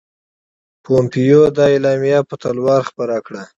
پومپیو 0.83 1.41
دا 1.57 1.65
اعلامیه 1.73 2.19
په 2.29 2.35
تلوار 2.41 2.81
خپره 2.89 3.17
کړه. 3.25 3.43